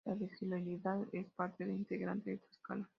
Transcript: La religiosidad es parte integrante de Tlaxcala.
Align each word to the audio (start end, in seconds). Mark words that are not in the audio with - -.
La 0.05 0.15
religiosidad 0.15 0.99
es 1.11 1.27
parte 1.35 1.63
integrante 1.63 2.31
de 2.31 2.37
Tlaxcala. 2.37 2.89